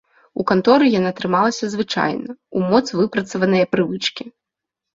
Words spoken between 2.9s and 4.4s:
выпрацаванае прывычкі.